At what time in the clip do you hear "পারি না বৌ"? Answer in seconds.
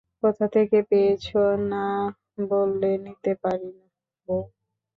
3.43-4.39